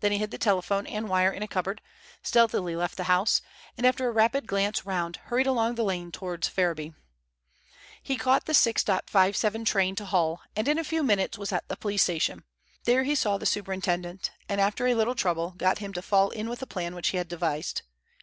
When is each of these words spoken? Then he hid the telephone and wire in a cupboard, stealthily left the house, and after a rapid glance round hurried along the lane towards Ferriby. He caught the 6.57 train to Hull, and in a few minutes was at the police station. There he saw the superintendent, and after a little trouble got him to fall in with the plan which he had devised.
Then 0.00 0.12
he 0.12 0.18
hid 0.18 0.30
the 0.30 0.36
telephone 0.36 0.86
and 0.86 1.08
wire 1.08 1.32
in 1.32 1.42
a 1.42 1.48
cupboard, 1.48 1.80
stealthily 2.22 2.76
left 2.76 2.98
the 2.98 3.04
house, 3.04 3.40
and 3.78 3.86
after 3.86 4.06
a 4.06 4.10
rapid 4.12 4.46
glance 4.46 4.84
round 4.84 5.16
hurried 5.32 5.46
along 5.46 5.74
the 5.76 5.82
lane 5.84 6.12
towards 6.12 6.48
Ferriby. 6.48 6.92
He 8.02 8.18
caught 8.18 8.44
the 8.44 8.52
6.57 8.52 9.64
train 9.64 9.94
to 9.94 10.04
Hull, 10.04 10.42
and 10.54 10.68
in 10.68 10.76
a 10.76 10.84
few 10.84 11.02
minutes 11.02 11.38
was 11.38 11.50
at 11.50 11.66
the 11.70 11.76
police 11.78 12.02
station. 12.02 12.44
There 12.82 13.04
he 13.04 13.14
saw 13.14 13.38
the 13.38 13.46
superintendent, 13.46 14.32
and 14.50 14.60
after 14.60 14.86
a 14.86 14.94
little 14.94 15.14
trouble 15.14 15.52
got 15.52 15.78
him 15.78 15.94
to 15.94 16.02
fall 16.02 16.28
in 16.28 16.50
with 16.50 16.58
the 16.58 16.66
plan 16.66 16.94
which 16.94 17.08
he 17.08 17.16
had 17.16 17.28
devised. 17.28 17.80